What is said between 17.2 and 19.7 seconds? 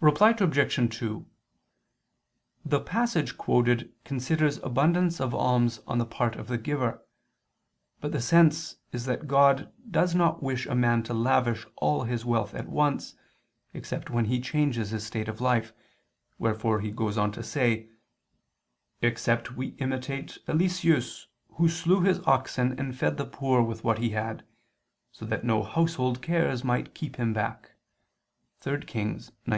to say: "Except we